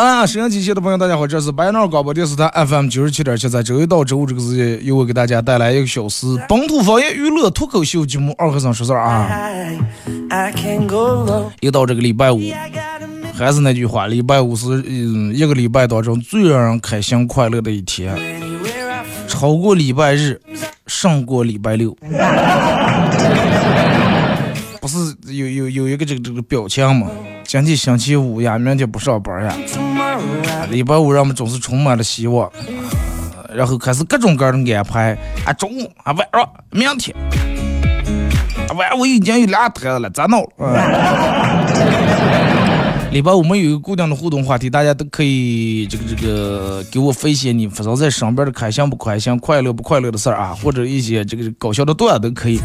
[0.00, 9.28] 好了，收音机械的朋友，大家好，这是白闹广播电视台 FM 九十七点七，在周一到周五这个时间，由我给大家带来一个小时本土方言娱乐脱口秀节目《二和尚说事儿》啊。
[11.60, 12.40] 又到这个礼拜五，
[13.34, 18.16] 还是那句话，礼拜五是嗯一个礼拜当中最让人开心快乐的一天，
[19.28, 20.40] 超过礼拜日，
[20.86, 21.94] 胜过礼拜六。
[24.80, 27.06] 不是有有有一个这个这个表情吗？
[27.52, 29.52] 今天星期五呀，明天不上班呀。
[30.70, 32.48] 礼拜五让我们总是充满了希望，
[33.52, 37.12] 然后开始各种各样的安排啊，中午啊，晚上，明天，
[38.76, 40.48] 晚上我已经有俩台子了，咋弄？
[40.58, 40.72] 嗯
[43.10, 52.60] 礼拜五我们有一个固定的互动话题，大家都可以这个这个给我分析你发生在身边的开心不开心、快乐不快乐的事儿啊，或者一些这个搞笑的段子都可以。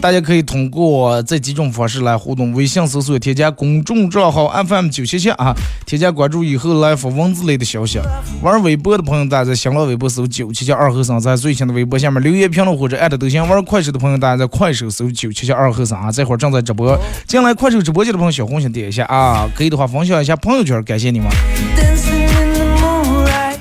[0.00, 8.00] 大家可以通过这几种方式来互动：微信搜索添加公众账号 FM 九七七啊，添加关注以后来发文字类的消息。
[8.42, 13.46] 玩微博的朋友，大家在新浪微博搜九七七二和尚，在最新的微博下面留言评论或者艾特都行。
[13.46, 16.98] 玩快手的朋友，大家在快手搜九七七二和尚啊，这会儿正在直播。
[17.26, 21.28] 进来快手直播间的朋友，小红心点一下啊，可以的话分享一下朋友圈，感谢你们。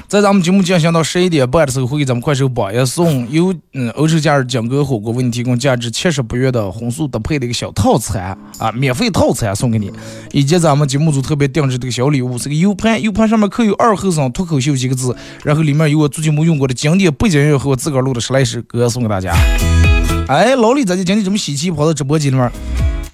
[0.09, 9.91] 在咱们节目进行到十一点半的时候，会给咱们快手榜一送由嗯欧式假日金哥火锅为你提供价值七十八元的荤素搭配的一个小套餐啊，免费套餐送给你，
[10.31, 19.31] 以及咱们节目组特别定制的一个小礼物，是个 U 盘，U 盘上面刻有“二后生脱口秀”几个字，然后里面有我最近没用过的经典背景音乐和我自个儿录的十来首歌送给大家。
[20.27, 22.51] 哎，老李，咱就今天这么喜气跑到直播间里面，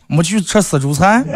[0.08, 1.22] 没去吃死猪菜？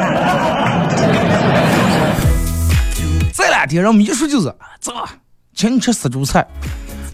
[3.36, 4.94] 这两天让我们一说就是走。
[5.60, 6.48] 请你吃死猪菜，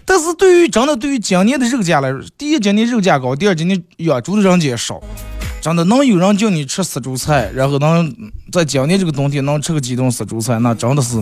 [0.04, 5.02] 但是对于真的对于今年的肉价来说，第一今年肉价高，第二今年养猪的人也少，
[5.60, 8.14] 真的能有人叫你吃死猪菜，然后能
[8.52, 11.20] 在今年这个冬天能吃个几顿死猪菜，那真的是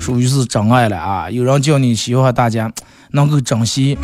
[0.00, 1.30] 属于是真爱了啊！
[1.30, 2.68] 有人叫你，希望大家
[3.12, 3.96] 能够珍惜，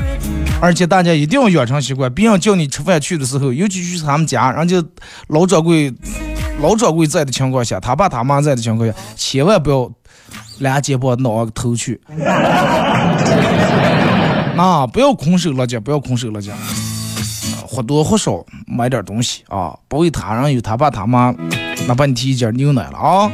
[0.62, 4.80] 而且大家一定要养成习惯，别人叫你吃饭去的时候，尤其去他们家，人家
[5.26, 5.92] 老掌柜
[6.60, 9.90] 老掌柜在的情况下，他爸他妈在的情况下，千万不要。
[10.60, 12.00] 两肩膀挠个头去，
[14.56, 16.52] 啊，不要空手了家，不要空手了家，
[17.66, 21.34] 或多或少买点东西啊，不为他人有他爸他妈，
[21.88, 23.30] 那把你提一件牛奶了啊，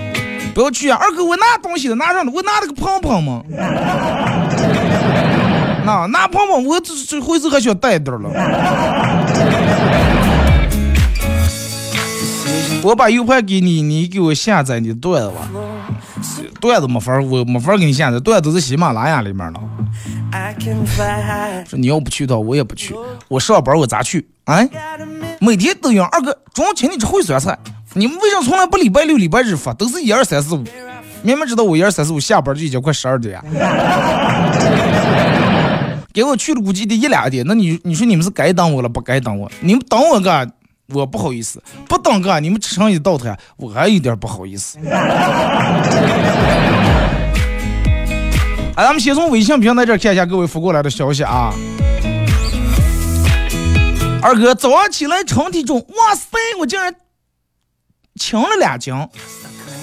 [0.55, 3.43] 不要去啊，二哥我拿东西了，拿上了，我拿了个胖胖嘛，
[5.85, 8.31] 那拿胖胖我这这回头还想带点了，
[12.87, 15.51] 我把 U 盘给你，你给我下载你的段子吧。
[16.61, 19.61] 段子没法我没法给你下载，段子都在喜马拉雅里面了。
[21.69, 22.95] 说你要不去的话，我也不去。
[23.27, 24.29] 我上班我咋去？
[24.45, 24.69] 哎，
[25.41, 27.59] 每天都有二哥中午请你吃烩酸菜，
[27.95, 29.75] 你们为啥从来不礼拜六、礼拜日发？
[29.75, 30.63] 都是一二三四五，
[31.23, 33.43] 明明知道我一二三四五下班就已经快十二点。
[36.15, 39.51] 给我去了估计得一两点，那你你说你们是该等我了不该等我？
[39.61, 40.51] 你们等我干？
[40.89, 44.79] 我不好意思，不等个你们吃上一道菜，我还有点不好意思。
[48.77, 51.53] 哎，咱们先从微信平台这看一下各位发过来的消息啊。
[54.23, 56.95] 二哥早上起来称体重，哇塞，我竟然
[58.21, 58.93] 轻了两斤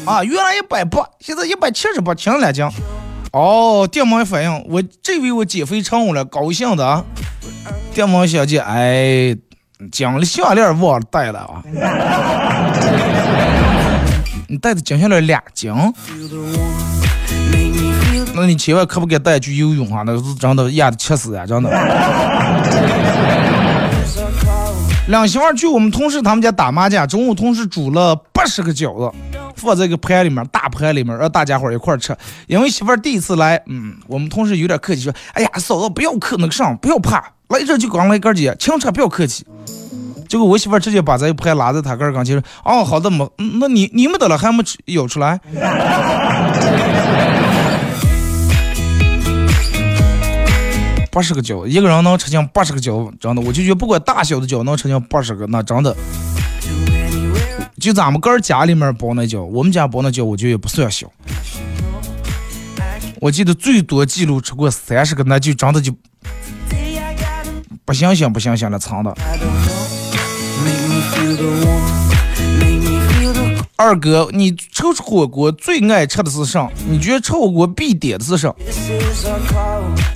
[0.05, 0.23] 啊！
[0.23, 2.65] 原来一百八，现在一百七十八，轻了两斤。
[3.31, 7.03] 哦，电门反应，我这回我减肥成功了，高兴的啊！
[7.93, 9.35] 电门小姐，哎。
[9.91, 11.63] 金的项链忘了带了啊！
[14.47, 15.73] 你带的金项链俩金，
[18.35, 20.03] 那你千万可不敢带去游泳啊！
[20.05, 21.69] 那是真的压的气死呀，真的。
[25.07, 29.11] 两媳妇儿去我们同事他们家打麻将，中午同事煮了八十个饺子，
[29.57, 32.15] 放在一个盘里面，大盘里面，让大家伙一块吃。
[32.47, 39.45] 因为媳妇儿第一次来，嗯，我们同事有点客气说：“哎呀，嫂子不要客那个上，不要怕，来这就刚来哥姐，请吃不要客气。”
[40.29, 43.29] 结果我媳妇儿直接把这一盘拉在他个儿跟前说：“哦，好的没，
[43.59, 45.37] 那你你们得了还没吃舀出来？”
[51.13, 55.95] 八十个饺，一个人能吃进八十个饺，真的，我就觉得不管大小的饺能吃进八十个，那真的。
[57.79, 61.05] 就咱们个儿家里面包那饺，我们家包那饺，我觉得也不算小。
[63.21, 65.93] 我记得最多记录吃过三十个，那就真的就
[67.85, 69.15] 不相信不相信了，藏的。
[73.75, 76.67] 二哥，你吃火锅最爱吃的是啥？
[76.89, 78.51] 你觉得吃火锅必点的是啥？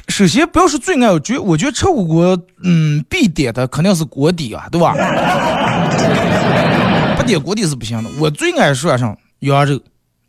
[0.07, 4.95] 首先不要说最爱，我觉我觉得吃火锅，嗯，必点的肯定是锅底啊，对吧？
[7.15, 8.09] 不点锅底是不行的。
[8.19, 9.79] 我最爱涮上羊肉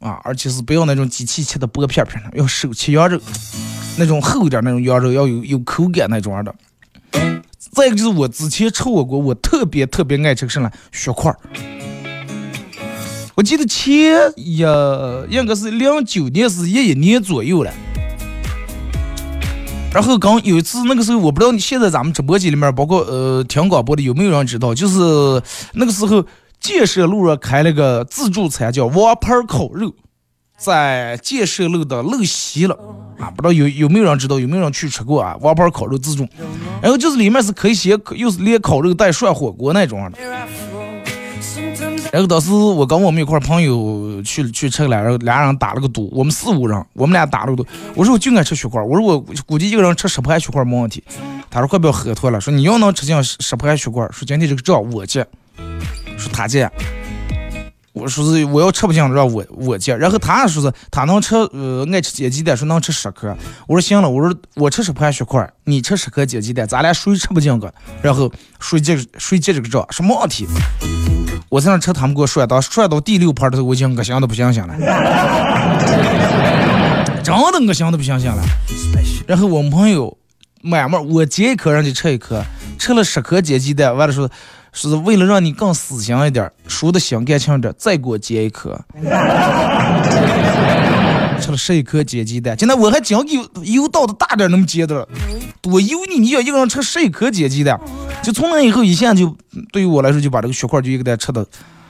[0.01, 3.19] 啊，而且是不要那种机器切的薄片片的，要手切羊肉，
[3.97, 6.55] 那种厚一点那种羊肉，要有有口感那种的。
[7.73, 11.39] 再一个就是我之前吃火锅，我特别特别爱吃什么血块儿。
[13.37, 14.67] 我记得前也
[15.31, 17.73] 应该是零九年是一一年左右了。
[19.95, 25.43] 然后刚有一次那个时候，我不知道你现在咱们直播间里面，包括呃听广播的有没有人知道，就是
[25.73, 26.25] 那个时候
[26.61, 29.93] 建设路上开了个自助餐，叫王牌烤肉，
[30.57, 32.79] 在建设路的路西了
[33.19, 35.37] 啊，不知道有有没有人知道，有没有人去吃过啊？
[35.41, 36.25] 王牌烤肉自助，
[36.83, 40.19] 然后就是里面是可以先又是连烤肉带涮火锅那种的。
[42.11, 47.67] 然后当时我跟我们一块朋友去去吃了，然后俩人打了个赌，我们四五人，我们俩打了个赌。
[47.95, 51.05] 我说我就爱吃血块，我说我估计一个人吃十盘血块没问题。
[51.51, 55.27] 他说快不要喝脱了，说你要能吃进十盘血块，说今天这个账我结，
[56.17, 56.71] 说他结。
[57.99, 59.97] 我说是我要吃不进让我我接。
[59.97, 63.37] 然后他说是他能吃呃爱吃煎鸡蛋，说能吃十颗。
[63.67, 68.31] 我说行了，我说我吃十盘血块，你吃十颗煎鸡蛋，咱俩谁吃不进个，然后
[68.61, 70.47] 谁接谁接这个账，什么问题？
[71.51, 74.75] 我在那吃，他们给我涮到涮到第六盘的时候，我已经恶心的不行行了，
[77.23, 78.43] 真的恶心的不行行了。
[79.27, 80.19] 然后我们朋友
[80.61, 82.45] 慢慢，我接一颗，人家吃一颗，
[82.79, 84.31] 吃了十颗煎鸡蛋，完了说
[84.73, 88.79] 是为了让你更死心一点，输的心甘情愿，再给我煎一颗。
[91.41, 95.07] 吃了十一颗煎鸡蛋，现在我还讲油油倒的大点，那么煎的，
[95.61, 96.19] 多油腻！
[96.19, 97.81] 你要一个人吃十一颗煎鸡蛋。
[98.25, 99.37] 就从那以后，一下就
[99.73, 101.47] 对于我来说，就把这个血块就一个蛋吃的，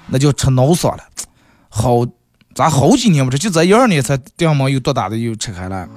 [0.08, 1.02] 那叫吃脑爽了。
[1.70, 2.06] 好，
[2.54, 5.88] 咱好几年不吃，就在一二年才电门又多大的又吃开了。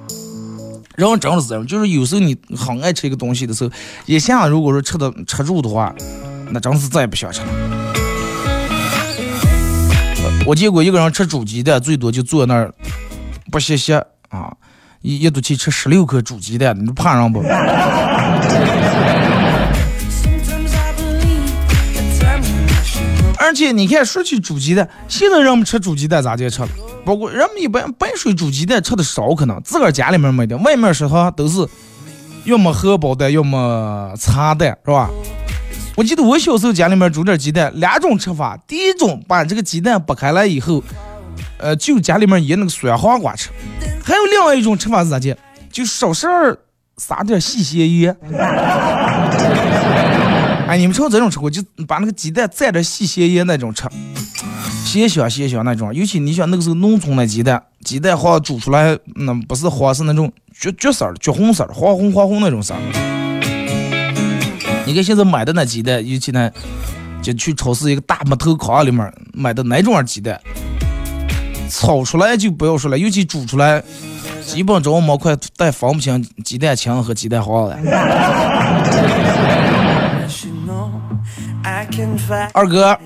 [0.95, 3.72] 然后真的是这样，就是有时候你很爱吃一个东西的时候，
[4.06, 5.94] 一下如果说吃的吃住的话，
[6.51, 7.48] 那真是再也不想吃了。
[10.45, 12.74] 我见过一个人吃煮鸡蛋，最多就坐那儿
[13.51, 13.95] 不歇歇
[14.30, 14.51] 啊，
[15.01, 17.42] 一一肚气吃十六颗煮鸡蛋，你怕人不？
[23.38, 26.69] 而且你看，说起煮鸡蛋，现在人们吃煮鸡蛋咋就吃了？
[27.03, 31.68] 包括人们一般白水煮鸡蛋吃的少，可能自个儿家里面没的，外面食堂都是
[32.45, 35.09] 要么荷包蛋，要么茶蛋，是吧？
[35.96, 38.58] 我记得我小时候家里面煮点鸡蛋，两种吃法。
[38.65, 40.82] 第一种把这个鸡蛋剥开来以后，
[41.58, 43.50] 呃，就家里面腌那个酸黄瓜吃；
[44.04, 45.38] 还有另外一种吃法是咋的？
[45.70, 46.58] 就少事儿
[46.98, 48.15] 撒点细咸盐。
[50.68, 51.50] 哎，你们吃过这种吃过？
[51.50, 53.84] 就把那个鸡蛋蘸着细咸盐那种吃，
[54.86, 55.94] 咸香咸香那种。
[55.94, 63.21] 尤其你想那个时候农村的鸡蛋，鸡蛋黄煮出来，那不是黄，是那种橘橘色的、橘红色的、黄红黄红那种色儿。
[64.86, 66.52] 你看现在买的那鸡蛋，尤其那
[67.22, 70.40] 就去超市一个大木头筐里面买的哪种鸡蛋，
[71.70, 73.82] 炒出来就不要说了，尤其煮出来，
[74.46, 77.78] 基本上毛块带分不清鸡蛋清和鸡蛋黄了。
[82.54, 82.98] 二哥，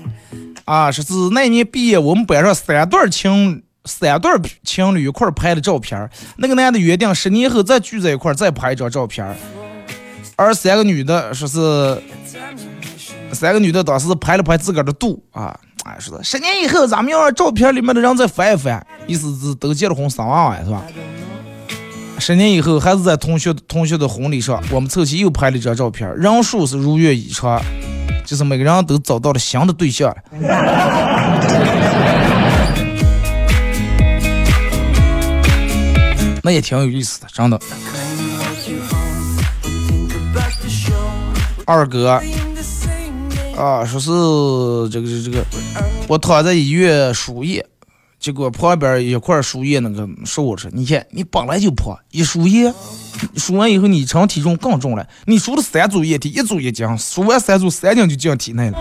[0.64, 4.32] 啊，说是那年毕业，我们班上三对情三对
[4.64, 9.24] 情侣一块拍的照片那个男的约定十年后再聚在一块再拍一张照片
[10.36, 11.98] 而三个女的说是
[13.32, 20.82] 三个女的当时拍了拍自个儿的肚啊，哎，说是十年以后咱们要让照片里面的人再翻一翻，意思是都结了婚生娃娃是吧？
[22.18, 27.60] 十年以后还是在同学同学的婚礼上，我们凑齐又拍了一张照片人数是如愿以偿。
[28.24, 30.12] 就是每个人都找到了新的对象，
[36.42, 37.56] 那也挺有意思的，真的。
[41.66, 42.20] 二哥，
[43.56, 44.08] 啊，说是
[44.88, 45.44] 这个这个，
[46.06, 47.66] 我躺在医院输液，
[48.20, 52.72] 结果旁边一块输液那个说我说，你看你本来就胖，一输液，
[53.36, 55.04] 输完以后你称体重更重了。
[55.24, 58.78] 你输了三组液体，一组一斤，输完三组三斤就进体内了。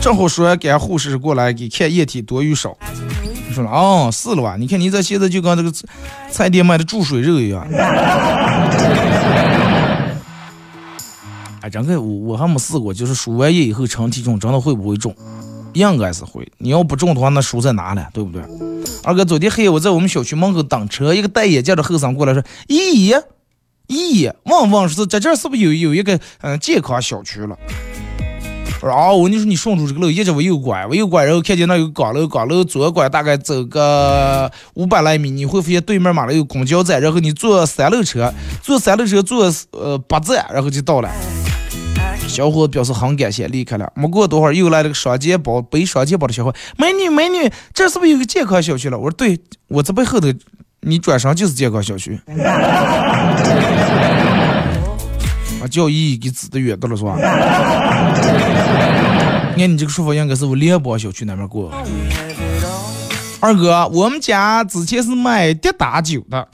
[0.00, 2.78] 正好说，赶护士过来给看液体多与少。
[3.48, 4.54] 你说了，哦，是了吧？
[4.56, 5.72] 你看你这现在就跟这个
[6.30, 7.66] 菜店卖的注水肉一样。
[11.60, 15.14] 哎，真个我我还没试过，就是输完液以后称体重，真的会不会重？
[15.74, 16.46] 应该是会。
[16.58, 18.08] 你要不重的话，那输在哪了？
[18.12, 18.42] 对不对？
[19.04, 23.20] 二哥，昨天黑夜我在我们小区门口等车，一个戴眼镜的后生过来说：“咦
[23.88, 27.56] 咦，问问是在这是不是有有一个嗯健康小区了？”
[28.80, 41.10] 我说：“哦，我你说你顺着这个路，一直往右拐，往右拐，然后看见那有岗楼，岗楼左拐大概走个五百来米，你会发现对面马路有公交站，然后你坐三路车，坐三路车坐呃八站，然后就到了。”
[42.28, 43.90] 小伙子表示很感谢，离开了。
[43.96, 48.98] 没过多会儿，又来了个双肩包背双肩包的小伙，美女美女，这是不是有个健康小区了？
[48.98, 50.28] 我说对，我这背后头，
[50.82, 52.20] 你转身就是健康小区。
[55.60, 57.16] 啊，叫姨给指的远的了是吧？
[59.56, 61.72] 按你这个说法，应该是我联邦小区那边过。
[63.40, 66.46] 二哥，我们家之前是卖跌打酒的。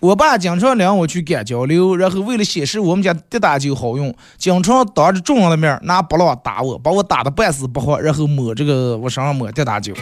[0.00, 9.92] 我爸经常领我去干交流，然后为了显示我们家滴打酒好用，经常当着众人的面拿拨浪打我，把我打的半死不活，然后抹这个我身上抹滴打酒。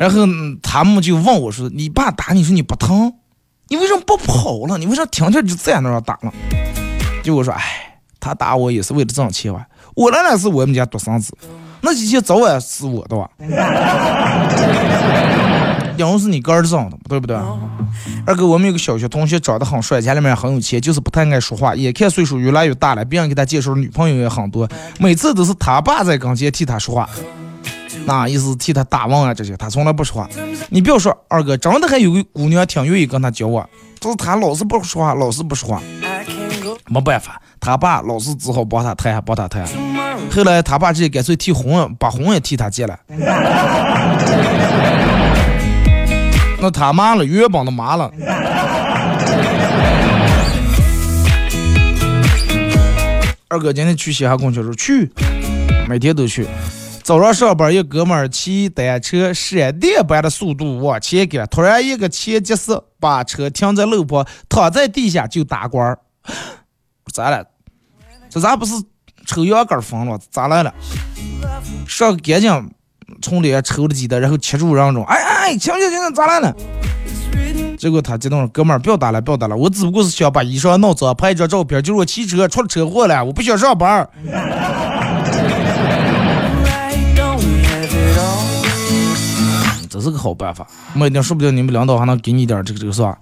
[0.00, 0.22] 然后
[0.62, 3.12] 他们就问我说：“你爸打你说你不疼，
[3.68, 4.78] 你为什么不跑了？
[4.78, 6.32] 你为啥天天就在那儿打了？”
[7.22, 9.66] 结果说：“哎，他打我也是为了挣钱吧？
[9.94, 11.36] 我那那是我们家独生子，
[11.80, 13.30] 那几天早晚是我的吧？”
[15.98, 17.36] 因为是你哥儿长的，对不对？
[18.24, 21.74] 二哥，我们有个小学同学长得很帅，家里面很有钱，就是不太爱说话。
[21.74, 27.08] 眼看岁数越来越大了，别人给他介绍女朋友也很多，每次都是他爸在跟前替他说话，
[28.04, 30.28] 那意思替他打问啊这些，他从来不说话。
[30.70, 35.82] 你不要说，二哥真的还有个姑娘挺愿意跟他交往，就是他老是不说话，老是不说话，
[36.86, 39.66] 没办法，他爸老是只好帮他谈，帮他谈。
[40.30, 42.98] 后来他爸直接干脆替红，把红也替他借了。
[46.60, 48.10] 那他妈了，月帮的妈了。
[53.48, 55.10] 二哥今天去西安公交说去，
[55.88, 56.46] 每天都去。
[57.02, 65.98] 早上上班，一哥们儿骑单车闪电般的速度往前赶，突然一个前急刹，把车停在路旁，躺在地下就打滚儿。
[67.12, 67.46] 咋了？
[68.28, 68.74] 这咋不是
[69.24, 70.18] 抽羊杆疯了？
[70.30, 70.74] 咋来了？
[71.86, 72.50] 上赶紧。
[73.20, 75.04] 从脸抽了几刀，然后切住人中。
[75.04, 76.54] 哎哎，行行行，咋来了？
[77.78, 84.08] 结果他激动了，哥们儿，不要打了，不要打了，我只不过是想把衣裳弄脏，拍一张照片，就是我骑车出了车祸了，我不想上班。
[89.88, 93.16] 这是个好办法，没一定说不定你们领导还能给你点这个这个是吧？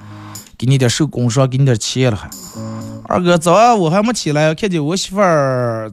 [0.58, 2.28] 给你点手工伤，给你点钱了还。
[3.08, 5.90] 二哥，早上我还没起来，看见我媳妇儿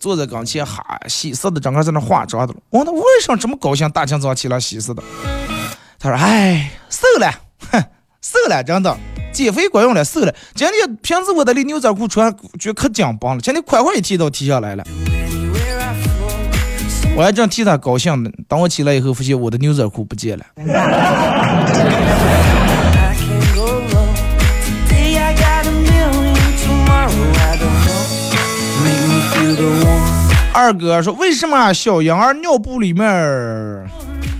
[0.00, 2.60] 坐在跟前，哈，喜色的，整个在那化妆的了。
[2.70, 5.02] 我问他为什么这么高兴，大清早起来喜色的？
[5.98, 7.30] 他说：“哎，瘦了，
[7.70, 7.82] 哼，
[8.22, 8.96] 瘦了，真的，
[9.32, 10.34] 减肥管用了，瘦了。
[10.54, 14.84] 今天平时我的那牛仔裤穿觉可紧绷了，今天快快一提都提下来了。
[17.16, 20.44] 我还正替他高兴呢，等我起来以后，发现我的牛仔裤不见了。”
[30.54, 33.04] 二哥说：“为什么小羊儿尿布里面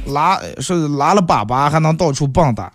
[0.06, 2.68] 拉是拉了粑粑还能到处蹦跶？”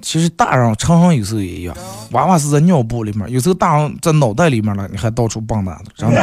[0.00, 1.76] 其实大人常常有时候也一样，
[2.12, 6.16] 娃娃是在尿布里面，有时候大人在脑袋里面了，你还到处蹦跶真的。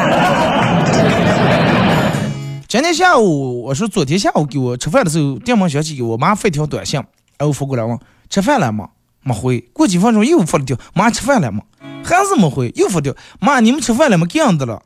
[2.70, 6.98] 今天下午，我说昨天下午给我吃饭的时候，电门响起，给我妈发条短信，
[7.38, 8.00] 然后发过来问
[8.30, 8.88] 吃饭了吗？
[9.24, 9.60] 没回。
[9.74, 11.64] 过几分钟又发了条，妈吃饭了吗？
[12.04, 13.14] 还是没回，又发条。
[13.40, 14.26] 妈，你们吃饭了吗？
[14.30, 14.82] 这样的了，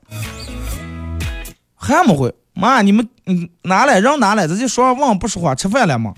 [1.75, 2.33] 还没回。
[2.53, 6.13] 妈，你们嗯拿来让拿来，直接说忘不说话，吃饭了吗？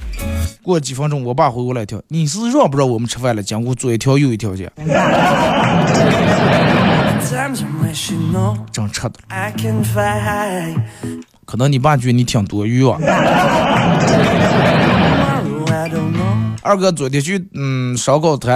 [0.61, 3.43] 过几分钟，我爸回过来一条，你是让不让我们吃饭了？
[3.43, 4.69] 讲我左一条右一条去。
[8.71, 9.19] 真吃的。
[11.45, 12.97] 可能你爸觉得你挺多余啊。
[16.61, 18.53] 二哥昨天去嗯烧烤摊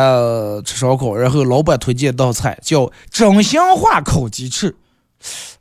[0.63, 4.75] 吃烧烤，然后老板推荐一道菜叫真心话烤鸡翅，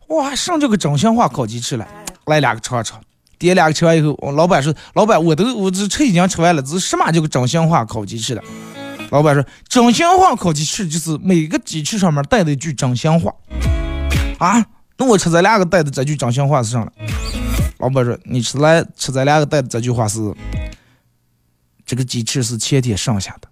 [0.09, 1.87] 哇，上这个真心话烤鸡翅了，
[2.27, 3.01] 来两个尝尝。
[3.39, 8.43] 点两个吃完以后，老板说：“老板，我都我这吃已经吃完了，这什么叫个真心话烤鸡翅了？”
[9.11, 13.31] 老板说，真心话烤鸡翅就是每个鸡翅上面带的一句真心话。
[14.39, 14.65] 啊，
[14.97, 16.91] 那我吃咱两个带的这句真心话是啥了？
[17.79, 20.19] 老板说，你吃来吃咱两个带的这句话是，
[21.87, 23.49] 这个鸡翅是前天剩下的。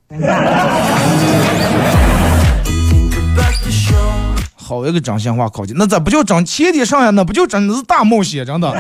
[4.57, 6.45] 好一个真心话烤鸡，那咋不叫真？
[6.45, 8.73] 前天剩下那不就真的是大冒险，真的。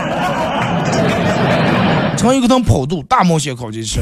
[2.17, 4.01] 成一个趟跑肚，大冒险烤鸡翅。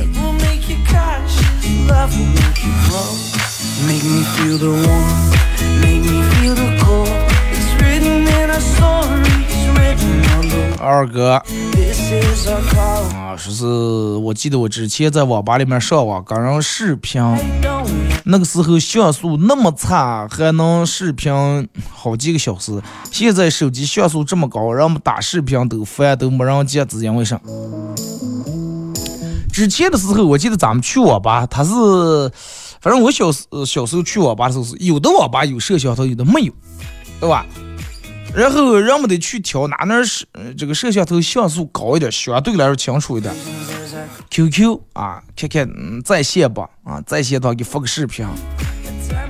[10.78, 11.34] 二哥，
[13.14, 13.64] 啊，说是
[14.16, 17.22] 我记得我之前在网吧里面上网，跟人视频，
[18.24, 21.32] 那个时候像素那么差，还能视频
[21.90, 22.82] 好几个小时。
[23.10, 27.40] 现在手机像素这么高，让我们打视频都烦，都没人接，是因为啥？
[29.52, 31.70] 之前的时候，我记得咱们去网吧，他是，
[32.80, 36.52] 反正我小时小时候去网吧的时候是有的网吧有摄像头，有的没有，
[37.20, 37.46] 对吧？
[38.34, 43.34] 然后人们得去挑哪那是这个摄像头像素高一点，相对来说清楚一点。
[44.30, 48.26] QQ 啊，看看在线吧，啊，在线的话给发个视频，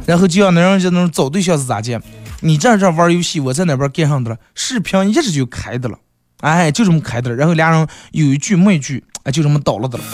[0.07, 2.01] 然后就像那人家那种找对象是咋见？
[2.41, 5.99] 你在这玩游戏，我在那边干上的了，视频一直就开的了，
[6.41, 7.37] 哎，就这么开的了。
[7.37, 10.05] 然后俩人有一句没一句，哎，就这么倒了的了。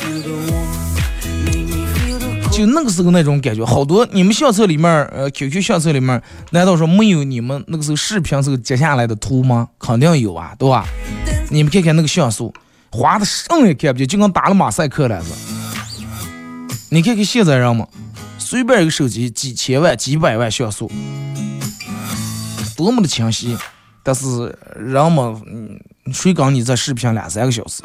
[2.50, 9.68] 就那个时候那种感觉，好多你们相册里面，呃，QQ 相册里面，难道说没有你们那个时候视频时候截下来的图吗？
[9.78, 10.84] 肯定有啊，对吧？
[11.50, 12.52] 你们看看那个像素，
[12.90, 15.32] 花的上也看不见，就跟打了马赛克了似。
[16.90, 17.86] 你看看现在人们，
[18.38, 20.90] 随便一个手机几千万、几百万像素，
[22.76, 23.56] 多么的清晰，
[24.02, 25.80] 但是人们，
[26.12, 27.82] 谁跟你在视频两三个小时？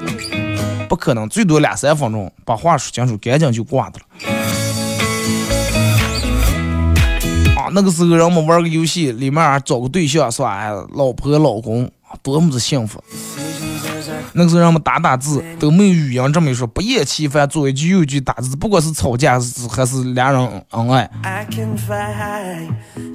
[0.89, 4.05] 不可能，最多两三分钟，把话说清楚，赶紧就挂的了。
[7.74, 10.72] 那个时候，人们玩个游戏，里面找个对象是吧？
[10.94, 11.90] 老婆老公，
[12.22, 13.03] 多么的幸福。
[14.33, 21.09] 那个时候，人们打打字都没有语音这么一说，不厌其烦，左一句右一句打字，不管是吵架还是俩人恩爱。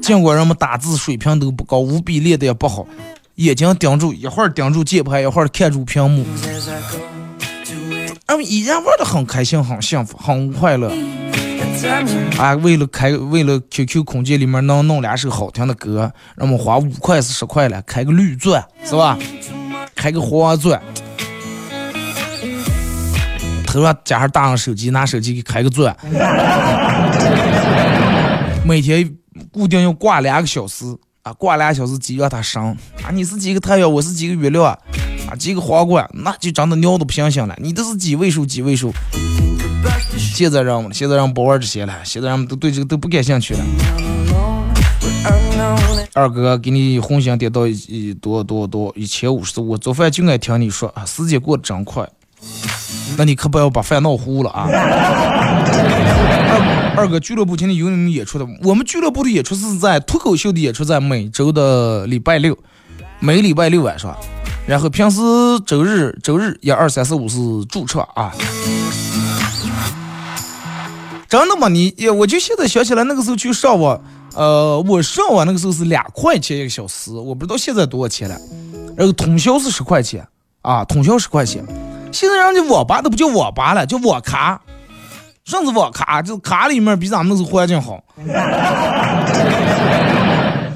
[0.02, 2.86] 尽管人们打字水平都不高，五笔练的也不好，
[3.36, 6.24] 眼睛盯住一会儿盯住键盘，一会儿看住屏幕，
[8.26, 10.92] 人们依然玩的很开心，很幸福，很快乐。
[12.38, 19.18] 啊，为了开，为了 QQ 空间里面能弄两首好听的歌，让我们花五块是十块了，开个绿钻是吧？
[19.94, 20.80] 开个黄钻，
[23.66, 25.94] 头上加上大上手机，拿手机给开个钻，
[28.64, 29.16] 每天
[29.52, 30.84] 固定要挂两个小时
[31.22, 34.78] 啊，挂两个小时机让它升啊，你是几个太阳，我是几个月亮啊，
[35.30, 38.92] 啊几个皇冠，那就长得尿都不行行了，你都是几位数几位数。
[40.38, 43.60] 现在人们，现在人不玩这些了，现在人们都对这个都不感兴趣了。
[46.14, 52.08] 二哥给你红心点到一多多多一千五十，我做饭就爱听你说啊，时间过得真快。
[53.16, 54.68] 那你可不要把饭闹糊了啊！
[56.96, 62.56] 二二哥俱乐部今天有你们演出的，我们俱乐部的演出是在脱口秀的演出在每周的礼拜六，
[63.18, 64.16] 每礼拜六晚上，
[64.68, 65.20] 然后平时
[65.66, 68.32] 周日周日一二三四五是驻唱啊。
[71.28, 71.68] 真的吗？
[71.68, 74.00] 你，我就现在想起来，那个时候去上网，
[74.34, 78.40] 呃，我上网那个时候是两块钱一个小时，我不知道现在多少钱了。
[78.96, 80.26] 然后通宵是十块钱
[80.62, 81.62] 啊，通宵十块钱。
[82.10, 84.58] 现在人家网吧都不叫网吧了，叫网咖。
[85.44, 86.22] 甚至网咖？
[86.22, 88.02] 就卡里面比咱们那时候环境好。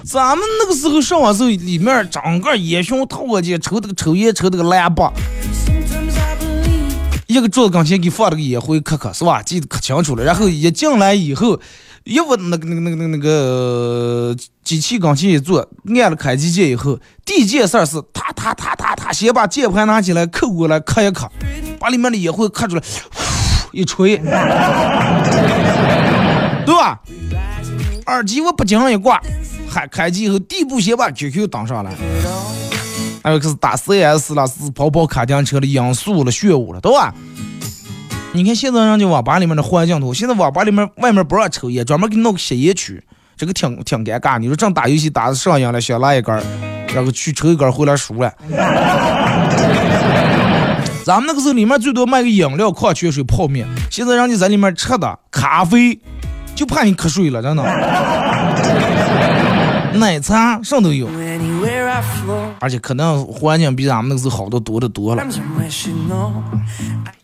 [0.04, 5.10] 咱们那个时候上网时候，里面整个烟熏套间，抽这个抽烟抽这个蓝巴。
[7.32, 9.42] 一个桌子跟前给放了个烟灰壳壳，是吧？
[9.42, 10.22] 记得可清楚了。
[10.22, 11.58] 然后一进来以后，
[12.04, 15.66] 一闻那个那个那个那个那个机器跟前一坐，
[15.98, 21.26] 按了开机键以后，第一件事儿是，他他他他他先把键盘拿起来扣过来磕一磕，
[21.80, 22.82] 把里面的烟灰磕出来，
[23.72, 24.26] 一吹，对
[26.74, 27.00] 吧？
[28.06, 29.20] 耳机我不经一挂，
[29.68, 31.92] 还开机以后，第一步先把 QQ 登上来。
[33.22, 37.14] 还有可是打 CS 了，是跑跑卡丁车了，音速了，炫舞了，对吧？
[38.32, 43.02] 你看现在人家网吧里面的环境图，现在网吧里面外面不让抽烟，专门给你弄个吸烟区，
[43.36, 44.38] 这个挺挺尴尬。
[44.38, 46.34] 你说正打游戏打的上瘾了，想拉一根，
[46.94, 48.32] 然后去抽一根回来输了。
[51.04, 56.00] 咱们那个时候里面最多卖个饮料、矿泉水、泡面，现在人家在里面吃的咖啡，
[56.54, 57.62] 就怕你瞌睡了，真的。
[59.98, 61.06] 奶茶上都有。
[62.60, 65.24] 而且可能环境比咱们那个时候好的多的多了。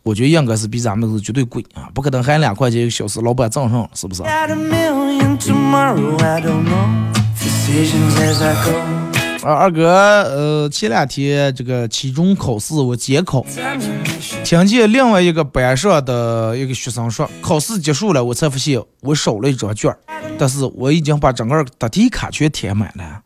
[0.03, 4.23] 我觉得应该是比咱们那个时候绝对贵啊，不可能喊两块钱一个小时，老板挣上，是不是？
[9.49, 13.43] 啊，二哥，呃，前两天这个期中考试我监考，
[14.45, 19.91] 听见另外一个班上的一个学生说，考试结束了，我才发现我少了一张卷，
[20.39, 23.23] 但是我已经把整个答题卡全填满了。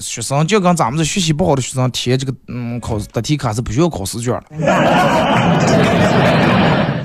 [0.00, 4.56] 学生就跟咱们这学习不好的学生填这个，嗯，考答题卡是不需要考试卷的，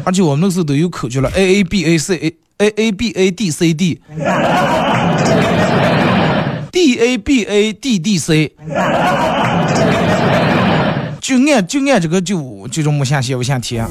[0.06, 2.36] 而且我们那时候都有口诀了，A A B A C A。
[2.58, 4.00] A A B A D C D
[6.72, 8.56] D A B A D D C，
[11.20, 13.82] 就按就按这个就就这种没下写不下题，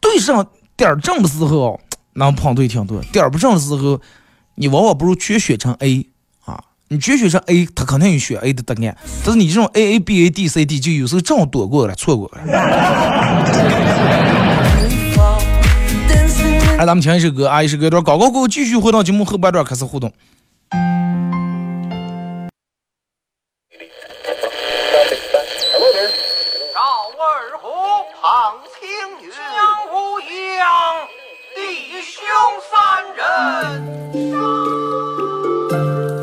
[0.00, 0.44] 对上
[0.76, 1.80] 点儿正的时候
[2.14, 4.00] 能碰对挺多，点儿不正的时候，
[4.56, 6.08] 你往往不如全选成 A，
[6.92, 12.44] 你绝选成 A，他肯定有选 A 的答案，但是你这种 A A B A D C D 就有时候正好躲过了，错过了。
[16.76, 20.12] 来， 咱们听一首歌啊，一首歌段，高高过后继续回到节目后半段开始互动。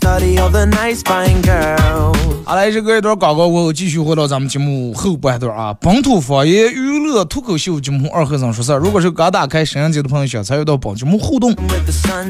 [0.00, 5.72] study all the nice, fine girl 好来，这个一段广告过后，继续回到咱们节目后半段啊。
[5.80, 8.78] 本土方言娱乐脱口秀节目二和尚说事儿。
[8.78, 11.54] 如果是刚打开摄像机的朋友，想参与到本节目互动，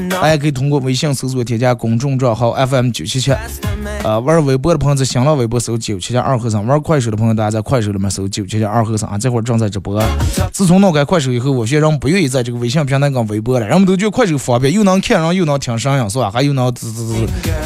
[0.09, 3.31] 大家可以通过微信搜索添加公众账号 FM 九七七。
[4.03, 9.17] 呃，玩微博的朋友在新浪微博搜九七七二和尚；玩快手的朋友，大家在快手里面搜九七七二和尚啊。
[9.17, 9.99] 这会儿正在直播。
[10.51, 16.29] 自从弄开快手以后，我现在人不愿意在这个微信平台跟微博了，人们都觉得快手方便，又能看人，又能听声音，是吧？
[16.29, 17.15] 还又能滋滋滋，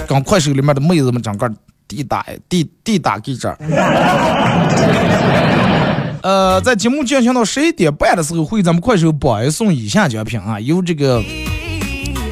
[0.08, 1.52] 跟快手里面的妹子们整个
[1.88, 3.58] 地打地地打给这儿。
[6.22, 11.24] 呃，在节目进行到十一点半的时候，会咱们快手榜一送以下奖品啊，由这个。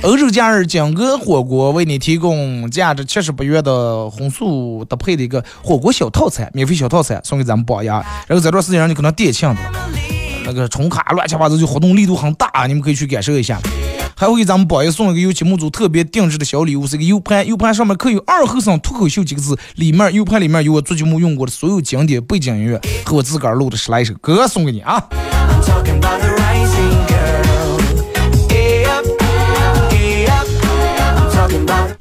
[0.01, 8.03] 欧洲假日金哥火锅为你提供价值七十八元的荤素搭配的一个火锅小套餐，免费小套餐送给咱们宝呀。
[8.27, 9.61] 然后这段时间你可能点庆的，
[10.45, 13.59] 那个充卡乱七八糟就活动力度很大，你们可以去感受一下。
[14.15, 25.03] 还会给咱们宝爷送一个由节目组特别定制的小礼物，是一个 U 盘，U 盘上面刻有“二后生脱口秀”几个字，里面 U 盘里面有我做节目用过的所有经典背景音乐和我自个儿录的十来首歌送给你啊。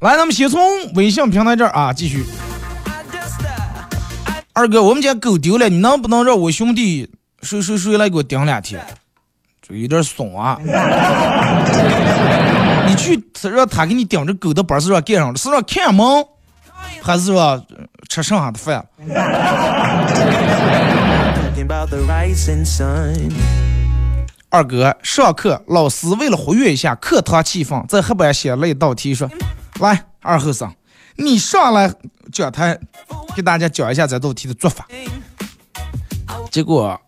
[0.00, 0.60] 来，咱们先从
[0.94, 2.24] 微信平台这儿啊，继续。
[4.52, 7.08] 二哥，我们家狗丢了，你能不能让我兄弟
[7.42, 8.84] 谁谁谁来给我顶两天？
[9.60, 10.58] 就有点怂啊！
[12.86, 16.04] 你去让他给你顶着狗的本是让干上了，是让看门，
[17.00, 17.64] 还是说
[18.08, 18.84] 吃剩下的饭？
[24.50, 29.30] 二哥，上课老师为了活跃一下课堂气氛，在黑板写了一道题，说。
[29.80, 30.70] 来，二后生，
[31.16, 31.92] 你上来
[32.30, 32.78] 讲台
[33.34, 34.86] 给大家讲一下这道题的做法。
[36.50, 37.00] 结果，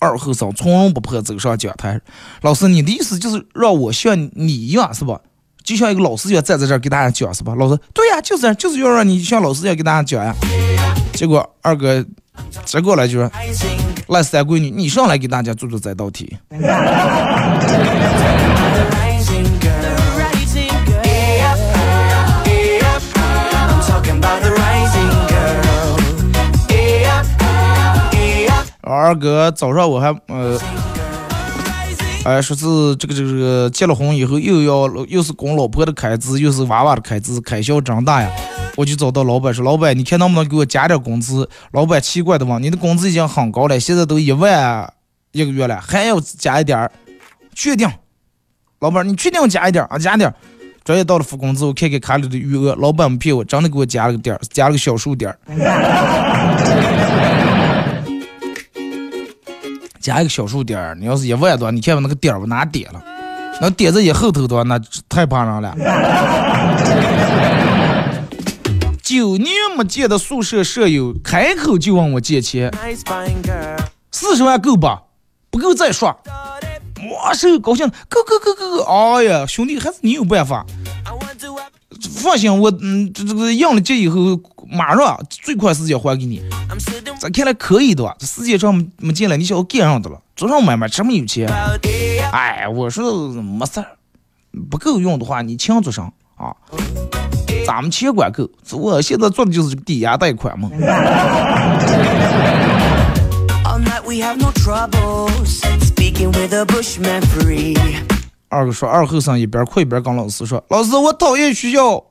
[0.00, 2.00] 二后生从容不迫走上讲台。
[2.42, 5.20] 老师，你的意思就是让我像你一样是吧？
[5.62, 7.54] 就像一个老师一样站在这儿给大家讲是吧？
[7.54, 10.34] 老师，对呀，就是就是要让你像老师一样给大家讲呀。
[11.12, 12.04] 结果二哥
[12.64, 13.30] 直过来就说
[14.08, 16.34] ：“来三闺女，你上来给大家做做这道题。”
[28.82, 30.58] 二哥早上我还呃，
[32.24, 38.30] 哎，说是这个这个结了婚以后又要又是供老婆的开支，又是娃娃的开支，开销真大呀。
[38.76, 44.90] 我就找到老板说：“老板，你看能不能给我加点工资？”老板奇怪的问：“你的工资已经很高了，现在都一万
[45.32, 46.90] 一个月了，还要加一点儿？
[47.54, 47.90] 确定？
[48.78, 49.98] 老板，你确定加一点啊？
[49.98, 50.34] 加点儿。
[50.82, 55.36] 专业到了付工资，我看看卡里的余额，老板没骗我，真的给我加了个点儿，加了个小数点儿。
[60.00, 63.02] 加一个小数点儿，你要是一万多，你看我那个点儿我哪点了？
[63.60, 65.76] 那点在一后头的话，那太怕人了。
[69.02, 72.72] 九年没见的宿舍舍友，开口就问我借钱，
[74.10, 75.02] 四十万够吧？
[75.50, 76.08] 不够再说。
[77.22, 78.84] 哇，是高兴，够够够够够！
[78.84, 80.64] 哎呀，兄弟，还是你有办法。
[82.08, 86.42] 放心，我嗯，这这个应了借以后，马上最快时间还给你。
[87.18, 88.16] 咱看来可以的吧？
[88.18, 90.18] 这世界上没见了，你想要干上的了？
[90.34, 91.46] 做上买卖这么有钱？
[92.32, 93.86] 哎，我说没事儿，
[94.70, 96.56] 不够用的话你抢做上啊。
[97.66, 100.70] 咱们钱管够，我现在做的就是抵押贷款嘛。
[108.52, 112.02] 二哥说，二后生一边哭一边跟老师说：“老师，我讨厌学校，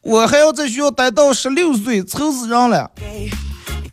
[0.00, 2.90] 我还要在学校待到十六岁，愁死人了。”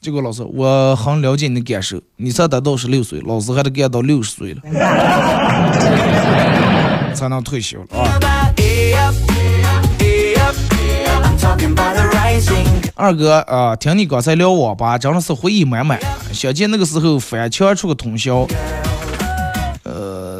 [0.02, 4.62] 结果老师，我很了解你的感受，你才待到十六岁，老师还得干到六十岁了，
[7.14, 8.10] 才能退休了啊。
[12.96, 16.00] 二哥啊，听你刚才聊网吧，真的是回忆满满，
[16.34, 18.48] 想见那个时候翻墙出个通宵。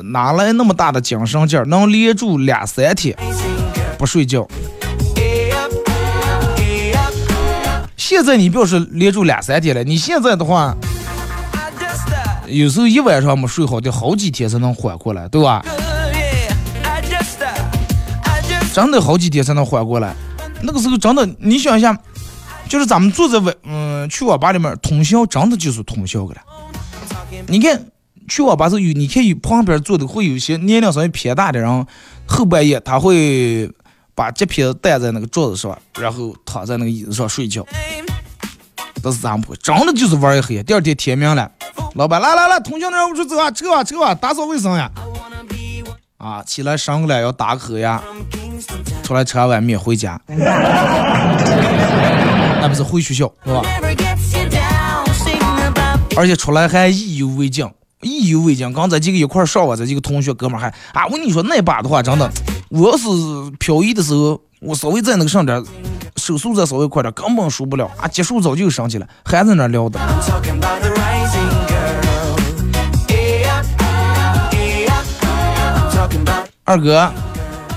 [0.04, 3.16] 哪来那么大的精神劲儿，能连住两三天
[3.98, 4.48] 不睡觉？
[7.98, 10.76] 现在你不要说连住两三天了，你现在的话，
[12.48, 15.64] 有时候一晚上没睡好，得好几天才能缓过来，对吧？
[18.74, 20.16] 真的好几天才能缓过来。
[20.62, 21.96] 那个时候真的，你想一下，
[22.68, 26.42] 就是咱们坐在网，嗯，去网吧里面通宵，真的就是通宵个了。
[27.48, 27.80] 你看。
[28.30, 31.88] 去网吧时候有，你看有旁边坐的会有一些年龄稍微偏大的人，
[32.26, 33.70] 后半夜他会
[34.16, 37.66] 把这片子带在那个桌子上，然后躺在那个椅子上睡觉。
[39.02, 40.62] 这是咱们不会，真的就是玩一黑。
[40.64, 41.50] 第二天天明了，
[41.96, 44.92] 老板来来来，通宵的让我出走啊，撤啊撤啊，打扫卫生呀。
[46.18, 48.04] 啊，起来上个来要打口呀，
[49.04, 50.20] 出来吃碗面回家。
[52.62, 53.62] 那不是回学校是吧？
[56.18, 57.66] 而且出来还意犹未尽。
[58.02, 62.32] 意犹未尽，刚才几个一块上啊，这几个同学哥们还啊，我跟你说那把的话，真的，
[62.70, 63.08] 我要是
[63.60, 65.62] 漂移的时候，我稍微在那个上点，
[66.16, 70.00] 手速再稍微快点，根本输不了啊，结束早就上去了，还在那聊的。
[76.64, 77.12] 二哥，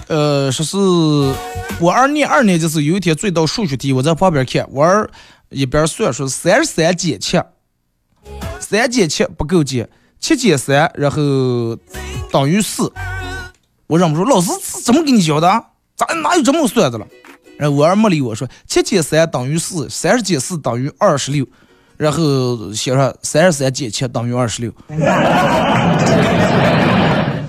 [0.06, 0.76] 呃，说是
[1.80, 5.11] 我二年二年级时有一天做道数学题，我在旁边看，我儿
[5.48, 7.40] 一边算，说三十三减七，
[8.61, 9.88] 三减七不够减。
[10.22, 11.76] 七减三，然后
[12.30, 12.92] 等于四。
[13.88, 14.52] 我忍不住，老师
[14.85, 15.64] 怎么给你教的？
[15.96, 17.06] 咋哪有这么算的了？
[17.58, 21.44] 然后我儿没理我说，七减三等于四，三十减四等于二十六，
[21.96, 24.72] 然后写上三十三减七等于二十六。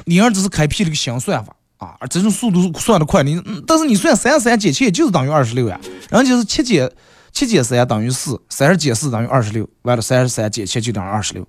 [0.06, 6.92] 你儿子是开辟了个新算法啊，这种速度算得快，你但是你算三十三减七就是等于二十六呀，然后就是七减。
[7.34, 11.44] 七减三等于四，三十减四等于二十六，完了三十三减七就等于二十六。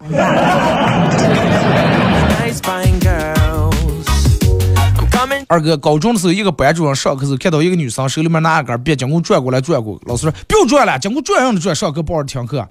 [5.46, 12.66] 二哥，高中的时候，一个班主任上课时候看到一个女生手里面拿一根笔，将我转过来转过，老师说不要转了，将我转让的转，上课不好好听课。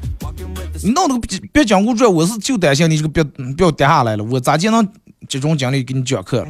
[0.84, 3.22] 你弄那个笔别将我转，我是就担心你这个笔
[3.54, 4.84] 不要掉下来了，我咋就能
[5.30, 6.44] 集中精力给你讲课？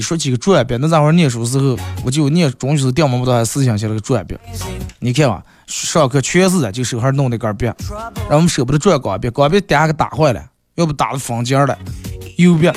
[0.00, 4.34] 你说起个转笔，那咱会儿念书时候，我就念中学时候掉毛不到还思想写了个转笔。
[4.98, 10.42] 你看吧，上课全是的，就手上弄那根笔，然后我们舍不得转钢笔，钢笔底下给打坏了，
[10.76, 11.76] 要不打的封尖了。
[12.38, 12.70] 油笔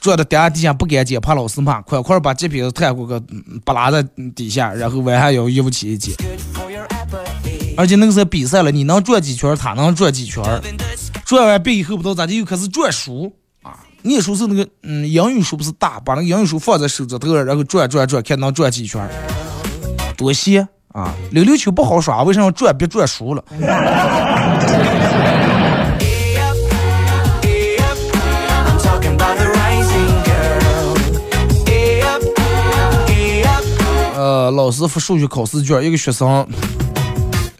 [0.00, 3.20] 坐在地下地下不敢捡，怕老师骂，快快把这瓶子探过个，
[3.64, 4.00] 不拉在
[4.36, 6.14] 底下，然后弯下腰一不起一捡。
[7.76, 10.44] 而且那个时候比赛了，你能转几圈，他能转几圈，
[11.24, 13.32] 转完笔以后不知道咋的又开始转书
[14.06, 14.08] 啊。
[14.08, 19.06] 念书是那个嗯英语书不是大，把那个英语书放在手指头上，然后转转转，看能转几圈，
[20.16, 21.14] 多些啊！
[21.32, 23.44] 溜溜球不好耍，为什么转别转书了？
[34.18, 36.46] 呃，老师发数学考试卷，一个学生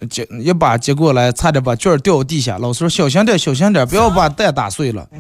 [0.07, 2.59] 接一把接过来，差点把卷掉地下。
[2.59, 5.07] 老师说：“小心点，小心点，不要把蛋打碎了。”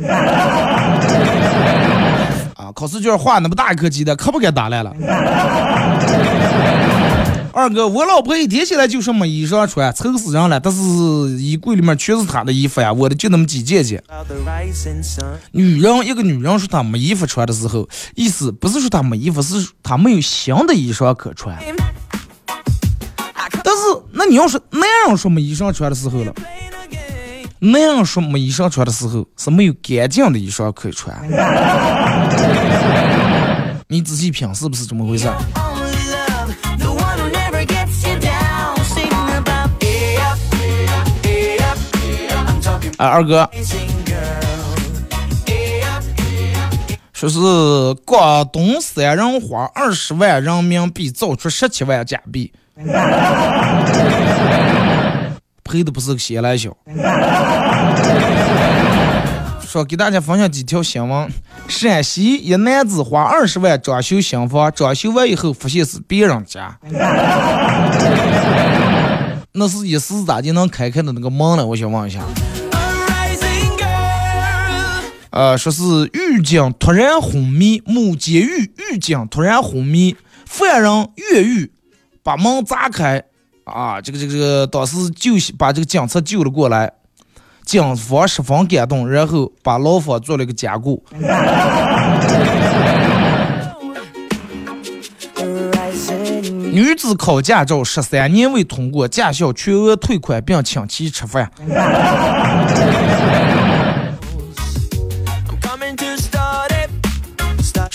[2.57, 4.93] 啊，考试卷画那么大一颗鸡蛋，可不敢打烂了。
[7.53, 10.61] 二哥，我老婆一天起来就说没衣裳穿，愁死人了。
[10.61, 10.81] 但是
[11.41, 14.03] 衣柜里面全是她的衣服呀，我的就那么几件件。
[15.53, 21.57] 女人，一个女人说她没衣服穿的时候，意思不是说她没衣服，是她没有新的衣裳可穿。
[24.29, 26.35] 你要是男人说没衣裳穿的时候了，
[27.61, 31.17] 男人说没衣裳穿的时候是没有干净的衣裳可以穿。
[33.89, 35.29] 你仔细品，是不是这么回事？
[42.99, 43.49] 哎，二哥，
[47.13, 47.39] 说是
[48.05, 52.53] 广东三人花二十万人民币造出十七万假币，
[55.65, 56.77] 赔的不是个闲来小。
[59.67, 61.29] 说给大家分享几条新闻：
[61.69, 66.79] 陕西一男子花二十万装修新房，装修完以后发现是别人家。
[69.53, 71.67] 那是一时咋就能开开的那个门了？
[71.67, 72.21] 我想问一下。
[75.31, 81.71] 呃，说是狱警突然昏迷，某监狱狱警突然昏迷，犯人越狱，
[82.27, 83.23] 把门砸开，
[83.63, 86.93] 啊，这个这个这个，当时救把这个警察救了过来，
[87.65, 91.05] 警方十分感动，然后把牢房做了个加固。
[96.73, 101.49] 女子考驾照十三年未通过，驾校全额退款并请其吃饭。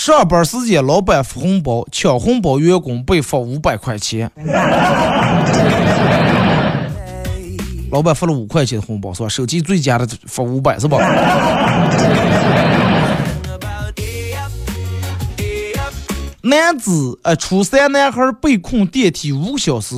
[0.04, 4.28] 上班时间，老板发红包，抢红包员工被罚五百块钱。
[7.92, 9.28] 老板发了五块钱的红包是吧？
[9.28, 10.98] 手气最佳的发五百是吧？
[16.42, 19.94] 男子呃，初三男孩被困电梯五小时，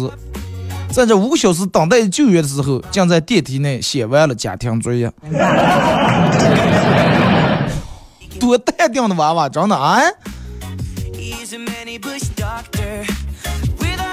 [0.90, 5.10] 在这五个小时等待救援的时候，竟在电梯内写完了家庭作业。
[8.44, 10.02] 多淡定的娃娃，真的啊！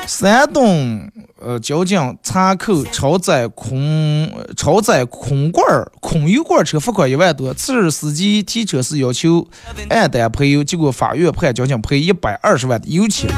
[0.08, 5.65] 山东呃交警查扣超载空超载空罐
[6.00, 7.54] 空油罐车，罚款一万多。
[7.54, 9.46] 次日司机提车时要求
[9.89, 13.30] 按单赔油，结果法院判交警赔一百二十万的油钱。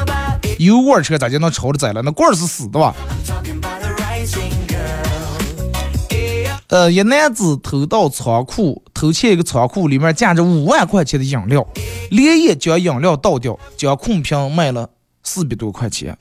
[0.59, 2.03] 油罐车咋就能超着载了？
[2.03, 2.93] 那罐是死的吧？
[6.67, 11.67] 呃，一男子偷盗仓库，偷窃一个仓库，里面价值五万块钱的饮料，
[12.09, 14.89] 连夜将饮料倒掉，将空瓶卖了
[15.23, 16.17] 四百多块钱。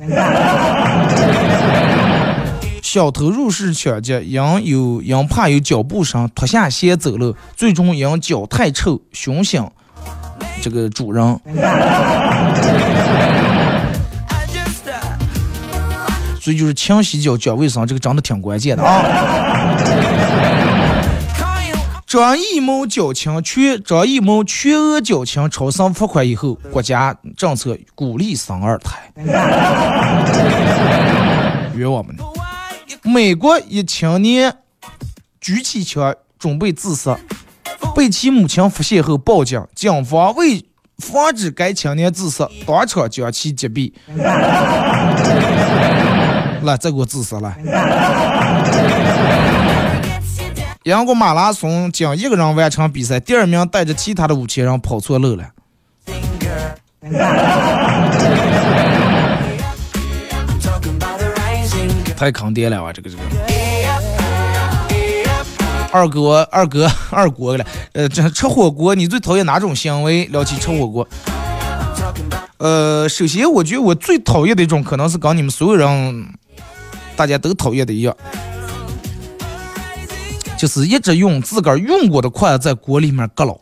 [2.83, 9.64] 小偷入室抢劫，因有因怕有脚步声，脱下鞋走了，最终因脚太臭熏醒
[10.61, 11.38] 这个主人。
[16.40, 19.52] 所以就是勤洗脚、讲卫生，这个真的挺关键的啊。
[22.12, 29.11] 张艺谋缴清全张艺谋全额缴清超生罚款以后，国家政策鼓励生二胎。
[31.75, 32.14] 冤我们！
[33.03, 34.55] 美国一青年
[35.40, 37.18] 举起枪准备自杀，
[37.96, 40.62] 被其母亲发现后报警，警方为
[40.98, 43.90] 防止该青年自杀，当场将其击毙。
[46.62, 47.57] 来，再给我自杀来！
[50.85, 55.44] 杨过马拉松仅一个人完成比赛，第二名带着其他的五千人跑错路了。
[62.17, 62.92] 太坑爹了啊！
[62.92, 63.23] 这个这个。
[65.92, 67.65] 二哥，二哥， 二哥了。
[67.92, 70.25] 呃，这吃火锅，你最讨厌哪种行为？
[70.27, 71.07] 聊起吃火锅。
[72.59, 76.27] 呃，首先我觉得我最讨厌的一种，可能是跟你们所有人
[77.15, 78.17] 大家都讨厌的一样，
[80.63, 83.58] 就是一直用自个儿用过的筷子在锅里面搁了，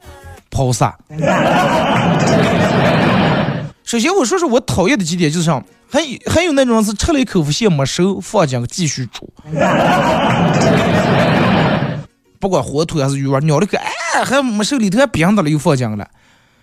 [0.50, 0.98] 抛洒。
[3.82, 9.32] 首先我说说我讨厌的几点，就是上还有还有那种是吃了一口蟹没收，放进去继续煮，
[12.38, 16.06] 不管火腿还是鱼丸，咬了个哎还没收里头还冰的了又放进去了。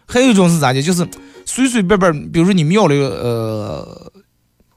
[0.06, 1.04] 还有一种是咋的，就是
[1.46, 4.12] 随随便便，比如说你们要了呃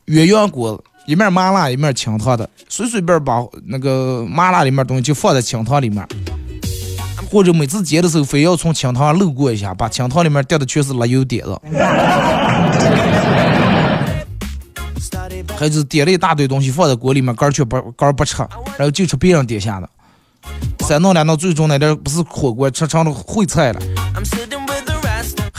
[0.06, 6.06] 鸳鸯锅，一面麻辣一面清汤的，随随便把那个麻辣里面东西就放在清汤里面。
[7.28, 11.60] 或者每次煎的时候，非要从清汤上漏过一下，把清汤里面掉的全是辣油点子。
[15.56, 18.36] 还是点了一大堆东西放在锅里面，干却不干不吃，
[18.78, 19.90] 然后就吃别人点下的。
[20.86, 23.80] 再弄两弄，最终那点不是火锅，吃成了烩菜了。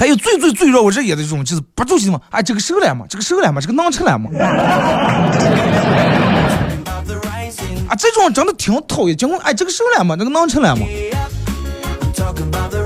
[0.01, 3.05] 还有最最最让我热眼的这种，就是不住心嘛，哎，这个瘦了吗？
[3.07, 3.61] 这个瘦了吗？
[3.61, 4.31] 这个能吃了吗？
[7.87, 9.15] 啊，这种真的挺讨厌。
[9.15, 10.15] 结果，哎，这个瘦了吗？
[10.17, 10.87] 这个能吃了吗？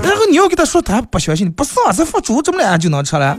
[0.02, 1.50] 然后你要给他说，他还不相信。
[1.50, 3.34] 不是啊，这放煮这么两就能吃了。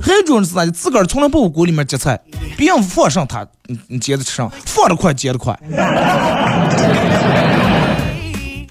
[0.00, 0.64] 还有一种是啥？
[0.64, 2.18] 自个儿从来不往锅里面夹菜，
[2.56, 5.54] 别人放上他，你你接着吃上，放的快，接的快。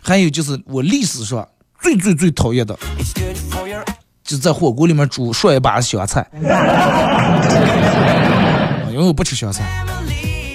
[0.02, 1.48] 还有就是我历史上
[1.80, 2.76] 最最最讨厌的，
[4.32, 6.26] 就在火锅里面煮涮一把香菜，
[8.90, 9.62] 因为我不吃香菜。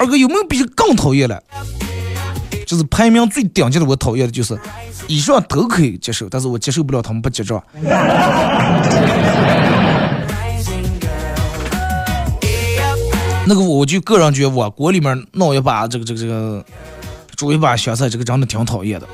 [0.01, 1.39] 二哥有没有比这更讨厌了？
[2.67, 4.59] 就是排名最顶级的，我讨厌的就是
[5.09, 7.63] 以上都可以接受，但是我接受不了他们不结账。
[13.47, 16.65] 那个我就个人觉得，我锅里面弄一把这个这个这个
[17.37, 19.07] 煮一把香菜，这个真的挺讨厌的。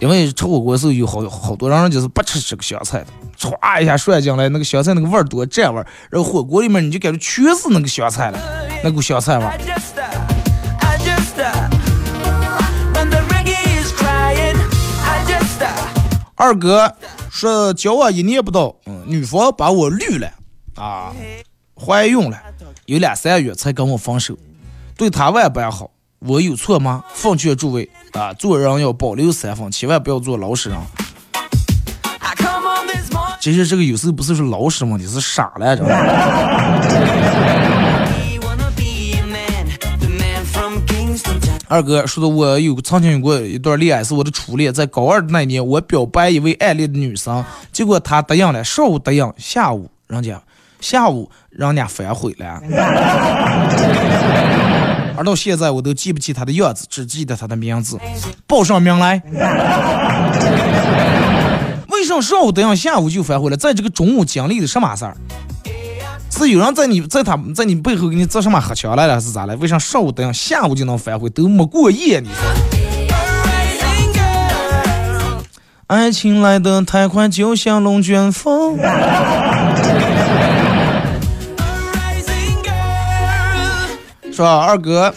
[0.00, 3.06] 因为吃火锅的时候有好好多人就是不吃这个香菜的，
[3.38, 8.40] 歘一下涮进来，那个香菜那个味儿多蘸味儿，然后火锅里面你就感觉全是那个香菜了，
[8.82, 9.58] 那股香菜味儿。
[16.34, 16.90] 二哥
[17.30, 20.32] 说交往一年不到，嗯，女方把我绿了，
[20.76, 21.12] 啊，
[21.76, 22.40] 怀孕了，
[22.86, 24.34] 有两三个月才跟我分手，
[24.96, 25.90] 对她万般好，
[26.26, 27.02] 我有错吗？
[27.14, 30.78] 奉劝诸位啊，做人要保留三分，千万不要做老实人。
[33.40, 35.94] 其实这个有时候不是说老实问题，是傻了，知道吗？
[41.68, 47.42] 二哥说的，我有曾经有过一段恋爱，是我的初恋，在高二的那年，我表白一位暗恋的女生，
[47.72, 50.38] 结果她答应了，上午答应，下午人家
[50.80, 52.60] 下午人家反悔了，
[55.20, 57.98] 而到现在我都记不起他的样子，只记得他的名字，
[58.46, 59.22] 报上名来。
[61.88, 63.56] 为什么上午答应，下午就反悔了？
[63.58, 65.14] 在这个中午经历的什么事儿？
[66.30, 69.54] 是有人在你在他在你背后给你做什么黑枪来了，是咋了？
[69.58, 71.28] 为啥上午答应，下午就能反悔？
[71.28, 72.34] 都没过夜，你说？
[75.88, 78.78] 爱情来得太快，就像龙卷风。
[84.40, 85.14] 是吧，二哥？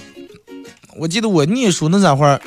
[0.97, 2.41] 我记得我念书那阵会儿，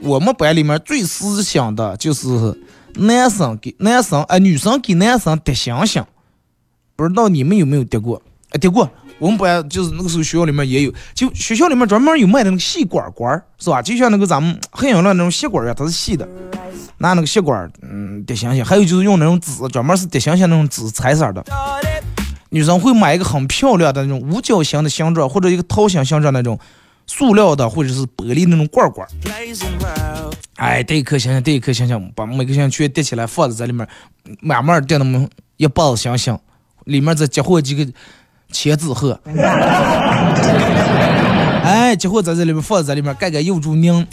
[0.00, 2.56] 我们班里面最思想的就是
[2.94, 6.04] 男生给男生，哎，女生给男生叠星星。
[6.94, 8.22] 不知道你们有没有叠过？
[8.50, 8.88] 哎，叠过。
[9.18, 13.82] 我们班就是那个时候学校里面也有，就学校里面专门有卖的那个细管管，是吧？
[13.82, 16.28] 就像那个咱们很阳乐那种细管儿它是细的，
[16.98, 18.64] 拿那个细管，嗯，叠星星。
[18.64, 21.44] 还有就是用那种纸，专门是叠星星那种纸，彩色的。
[22.50, 26.58] 女生会买一个很漂亮的那种五角形的形状，或者一个桃形形状那种
[27.06, 29.08] 塑料的，或者是玻璃那种罐罐。
[30.56, 33.88] 哎，这一颗星星，这一颗星星，把每个星星全叠起来，放在这里面，
[34.40, 35.26] 慢慢叠那么
[35.56, 36.38] 一包星星。
[36.84, 37.92] 里面再结合几个
[38.50, 39.20] 千纸鹤，
[41.62, 44.04] 哎，结合在这里面放在这里面盖盖幼竹宁，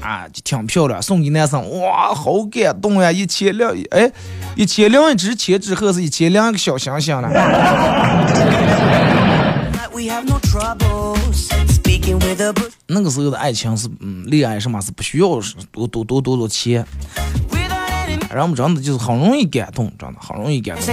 [0.00, 1.00] 啊，就挺漂亮。
[1.00, 3.12] 送给男生，哇，好感动呀！
[3.12, 4.10] 一千两，哎，
[4.56, 7.28] 一千两一只千纸鹤是一千两个小星星了。
[12.86, 15.28] 那个时候的爱情是，嗯，恋爱什么是不需要
[15.70, 16.84] 多多多多多钱。
[18.32, 20.84] 让我们真的就是很容易感动，真的很容易感动。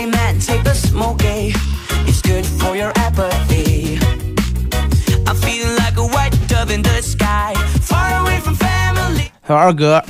[9.48, 10.04] 还有二哥，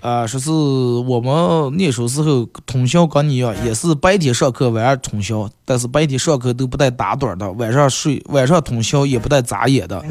[0.00, 10.04] 啊，说是我们念书时候通宵跟你一样，也是白天上课，晚上通宵，但是白天上课都不带打盹的，晚上睡，晚上通宵也不带眨眼的。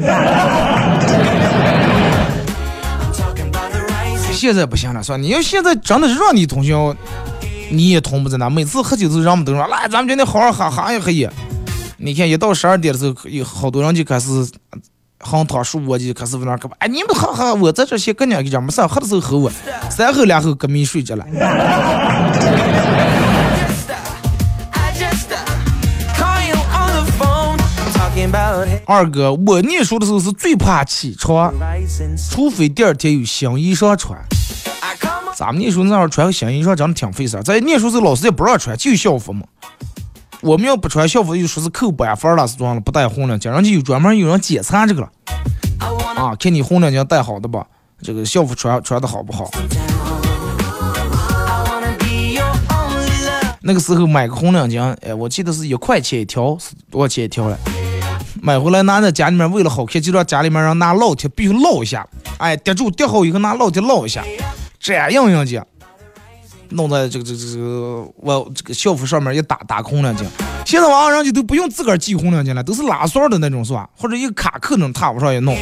[4.32, 6.96] 现在不行了，算你要现在真的是让你通宵，
[7.70, 8.48] 你也通不在那。
[8.48, 11.30] 每次喝酒都让们都说，来，咱们今天好好喝，喝一喝夜。
[11.98, 14.48] 你看一到十二点的时候，有好多人就开始
[15.18, 16.76] 横躺竖卧就开始在那搁吧？
[16.80, 19.50] 哎，你们喝喝，我在这先搁你就讲，没事，喝的时候喝我，
[19.90, 21.24] 三后两后革命睡着了。
[28.86, 31.52] 二哥，我念书的时候是最怕起床，
[32.30, 34.18] 除非第二天有新衣裳穿。
[35.34, 39.44] 咱们念书那会儿穿个新衣裳真的挺费事儿，在念书时候老师也不让穿，就校服嘛。
[40.46, 45.10] 我们要不穿校服，就说是扣班分了，是装了不带红领巾，人家有专门有人检查这个了。
[46.14, 47.66] 啊，看你红领巾戴好的吧，
[48.00, 49.50] 这个校服穿穿的好不好？
[53.60, 57.58] 那个时候买个红领巾，哎，我记得是一块钱一条，是多少钱一条了？
[58.40, 62.06] 买回来拿在家里面，为了好看，就让家里面人拿烙铁必须烙一下，
[62.38, 64.22] 哎，叠住叠好以后拿烙铁烙一下，
[64.78, 65.60] 这样样子，
[66.70, 70.24] 弄在这个这个这个我这个校服上面一打打红领巾。
[70.64, 73.88] 现在网上人家都不用自个儿系红领巾了，都是拉栓的那种是吧？
[73.96, 75.56] 或者一个卡扣那种踏不上也弄。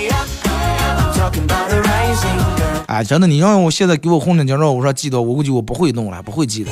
[2.87, 6.71] 哎，真的，你让我现在给我红领巾让我说系到，我估计我不会弄了，不会系的。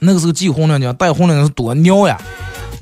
[0.00, 2.18] 那个时候系红领巾，戴红领巾是多尿呀！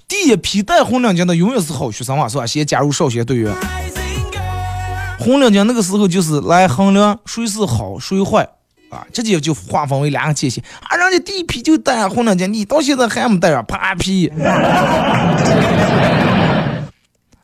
[0.06, 2.46] 第一批戴红领巾的永远是好学生啊，是吧？
[2.46, 3.52] 先加入少先队员。
[5.18, 8.48] 红领巾那个时候就是来衡量谁是好谁坏
[8.88, 10.96] 啊，直接就划分为两个界限啊。
[10.96, 13.62] 人家第一批就戴红领巾，你到现在还没戴啊？
[13.62, 14.30] 啪批！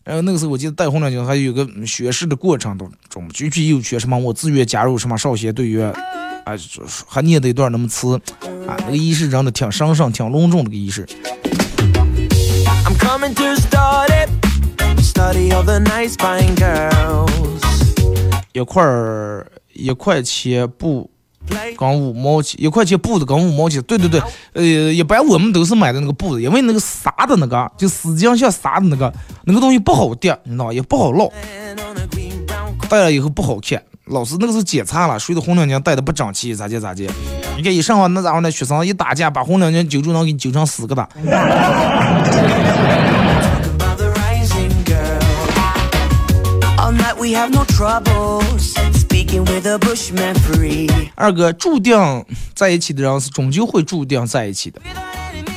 [0.05, 5.93] 然后那个时候我记得戴红领巾还有个学试的过程，当中具体有缺什么，我自愿加入什么少先队员，
[6.45, 6.53] 啊，
[7.07, 8.20] 还念的一段那么词，
[8.66, 11.07] 啊，那个仪式真的挺神圣、挺隆重的个仪式。
[18.53, 21.12] 一块儿一块钱布。
[21.77, 23.83] 跟五毛钱一块钱布子，跟五毛钱。
[23.83, 24.23] 对对对，
[24.53, 29.13] 呃，一般我们都是买的那个布子，因为那个纱的那个，就丝巾像纱的那个，
[29.45, 31.31] 那个东西不好叠，你知道也不好烙，
[32.89, 33.83] 戴了以后不好看。
[34.07, 37.09] 老师那个是检查了，谁的红领巾戴的不整齐，咋接咋接。
[37.57, 41.09] 你看一上网那家伙那学生一打架，把红领巾揪住能给你揪成四个大。
[51.15, 54.81] 二哥，注定在一起的人是终究会注定在一起的，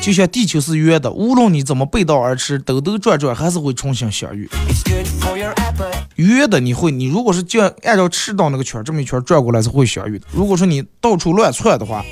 [0.02, 4.50] 就像地球是圆的，无论你怎么背道而驰，兜兜转转还是会重新相遇。
[6.16, 10.28] 圆的你会，你如果是就按照赤道那个圈这么一圈转过来是会相遇的。
[10.32, 12.06] 如果说你到处乱窜的话，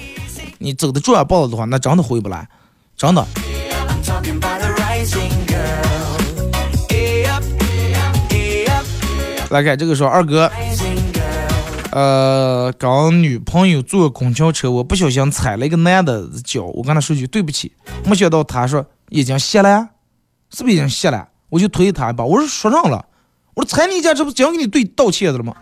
[0.57, 2.47] 你走的转爆了的话，那真的回不来，
[2.97, 3.25] 真的。
[9.49, 10.51] 来看这个说二哥，
[11.93, 17.71] 呃，跟女朋友坐公交车，我不小心踩了一个男的脚，我跟他说句对不起，
[18.03, 19.89] 没想到他说已经谢了，
[20.49, 21.27] 是不是已经谢了？
[21.49, 23.05] 我就推他一把，我说说上了，
[23.53, 25.53] 我说踩你一下，这不讲给你对道歉的了吗？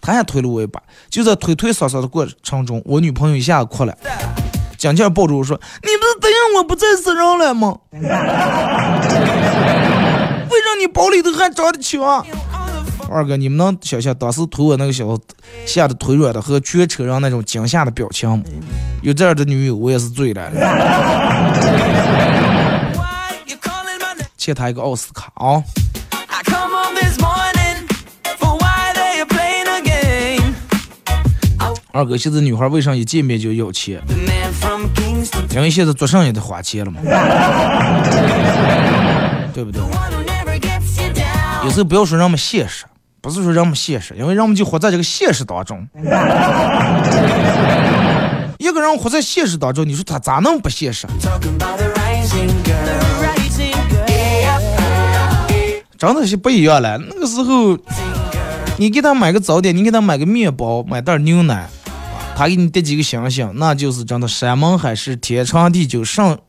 [0.00, 3.94] 他还推了我一把，就在推推搡搡的过程中，我女朋友一下子哭了，
[4.78, 7.76] 紧接抱住我说：“你不是答应我不再死人了吗？
[7.92, 8.00] 为
[10.60, 12.24] 啥你包里头还装的枪？”
[13.12, 15.22] 二哥，你们能想象当时推我那个小子
[15.66, 18.42] 吓得腿软的和全车人那种惊吓的表情吗？
[19.02, 20.50] 有这样的女友，我也是醉了。
[24.38, 25.62] 欠他一个奥斯卡啊！
[31.92, 34.02] 二哥，现在女孩为啥一见面就要钱？
[35.50, 37.00] 因为现在做生意得花钱了嘛，
[39.52, 39.82] 对不对？
[41.64, 42.84] 有时候不要说那么现实。
[43.22, 45.86] 不是说人们现实，因为人们就活在这个现实当中。
[48.58, 51.06] 一个人活在现实当中，你说他咋能不现实？
[55.96, 56.98] 真的是不一样了。
[56.98, 57.78] 那个时候，
[58.76, 61.68] 你给他买个早点，你给他买个面包，买袋牛奶，
[62.34, 66.40] 他给你叠几个星星，那就是真的山盟海誓、天长地久，上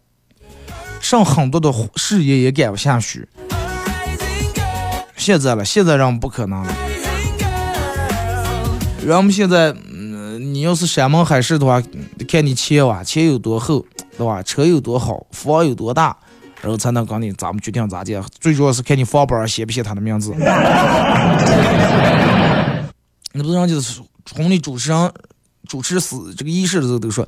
[1.00, 3.30] 上很多的事业也干不下去。
[5.16, 6.76] 现在了，现在人不可能了。
[9.06, 11.82] 人们现在，嗯，你要是山盟海誓的话，
[12.28, 13.86] 看你钱哇，钱有多厚，
[14.18, 14.42] 对吧？
[14.44, 16.16] 车有多好，房有多大，
[16.62, 18.22] 然后才能跟你咱们决定咋地。
[18.40, 20.34] 最主要是看你房本上写不写他的名字。
[23.36, 24.02] 那不是人就是
[24.34, 25.12] 婚礼主持人
[25.68, 27.28] 主持死这个仪式的时候都说。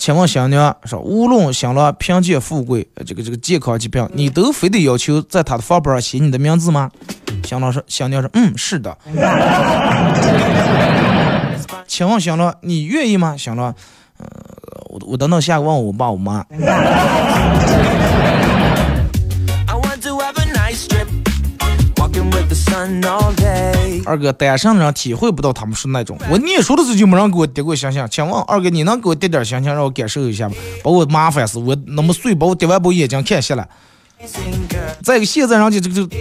[0.00, 6.90] 请问新娘说，无论新郎贫贱富贵，这个这个健康疾病，你都非得要求在他的房本上写你的名字吗？
[7.44, 8.96] 新郎说，新娘说，嗯，是的。
[11.86, 13.36] 请问新郎，你愿意吗？
[13.36, 13.74] 新郎，
[14.16, 14.26] 呃，
[14.88, 16.46] 我我等等下问我爸我妈。
[24.06, 26.16] 二哥单身的人体会不到他们是那种。
[26.30, 30.54] 我念书的时候就没人给我叠过星星，请问二哥你能给我叠点星星让我感受一下吗？
[30.82, 33.68] 把我麻烦死，我那么碎把我叠完把眼睛看瞎了。
[35.02, 36.16] 再一个现在人家这个这个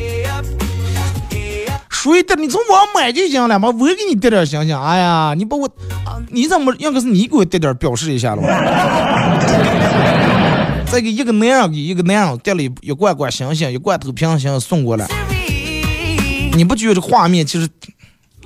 [1.90, 4.82] 水的，你从网买就行了嘛，我给你点点星星。
[4.82, 5.70] 哎呀，你把我，
[6.30, 8.48] 你怎么应该是你给我点点表示一下了嘛？
[10.90, 15.06] 再给一个男人给一个男人点了一一罐罐星星，一罐头瓶星送过来，
[16.60, 17.66] 你不觉得这画面其实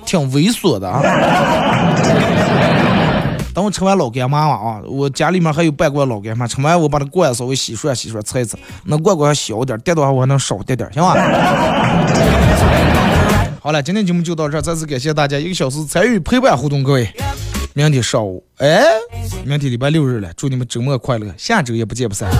[0.06, 1.02] 挺猥琐的啊？
[3.52, 11.14] 等我吃完老干妈了啊，我家里面还有半罐老干妈，吃完我把那罐稍微洗涮洗涮，擦一擦，那罐罐还小点，点的话我还能少点点，行吧？
[13.60, 17.12] 好了，今天节目就到这儿，再次感谢大家一个小时参与陪伴互动，各位，
[17.72, 18.84] 明天上午，哎，
[19.44, 22.30] 明天礼拜六日了，祝你们周末快乐，下周也不见不散。